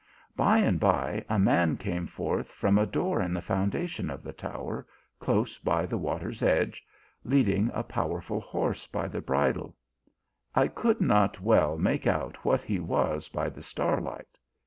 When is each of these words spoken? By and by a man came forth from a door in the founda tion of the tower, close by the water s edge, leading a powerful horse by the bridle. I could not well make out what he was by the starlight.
By 0.35 0.57
and 0.57 0.79
by 0.79 1.23
a 1.29 1.37
man 1.37 1.77
came 1.77 2.07
forth 2.07 2.49
from 2.51 2.79
a 2.79 2.87
door 2.87 3.21
in 3.21 3.35
the 3.35 3.39
founda 3.39 3.87
tion 3.87 4.09
of 4.09 4.23
the 4.23 4.33
tower, 4.33 4.87
close 5.19 5.59
by 5.59 5.85
the 5.85 5.99
water 5.99 6.29
s 6.29 6.41
edge, 6.41 6.83
leading 7.23 7.69
a 7.71 7.83
powerful 7.83 8.41
horse 8.41 8.87
by 8.87 9.07
the 9.07 9.21
bridle. 9.21 9.75
I 10.55 10.69
could 10.69 11.01
not 11.01 11.39
well 11.39 11.77
make 11.77 12.07
out 12.07 12.37
what 12.43 12.63
he 12.63 12.79
was 12.79 13.29
by 13.29 13.49
the 13.49 13.61
starlight. 13.61 14.39